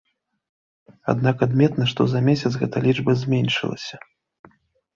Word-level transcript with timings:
Аднак 1.13 1.37
адметна, 1.47 1.83
што 1.93 2.01
за 2.15 2.23
месяц 2.29 2.51
гэта 2.63 2.83
лічба 2.89 3.11
зменшылася. 3.27 3.95